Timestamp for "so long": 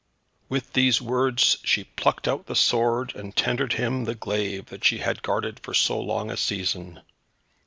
5.75-6.31